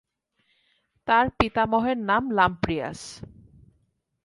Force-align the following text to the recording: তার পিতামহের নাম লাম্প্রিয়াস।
তার 1.07 1.25
পিতামহের 1.37 1.97
নাম 2.01 2.23
লাম্প্রিয়াস। 2.29 2.99